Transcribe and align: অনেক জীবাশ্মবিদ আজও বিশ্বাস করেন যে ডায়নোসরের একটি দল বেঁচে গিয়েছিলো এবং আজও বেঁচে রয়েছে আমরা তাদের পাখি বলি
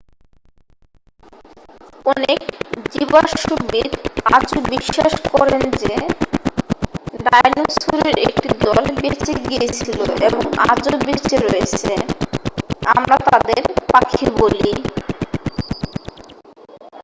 অনেক 2.05 2.41
জীবাশ্মবিদ 2.93 3.91
আজও 4.31 4.59
বিশ্বাস 4.73 5.13
করেন 5.31 5.63
যে 5.81 5.93
ডায়নোসরের 7.25 8.17
একটি 8.27 8.47
দল 8.61 8.83
বেঁচে 8.97 9.33
গিয়েছিলো 9.45 10.03
এবং 10.27 10.41
আজও 10.69 10.93
বেঁচে 11.01 11.37
রয়েছে 11.45 11.91
আমরা 12.93 13.15
তাদের 13.27 13.61
পাখি 13.89 14.25
বলি 14.39 14.71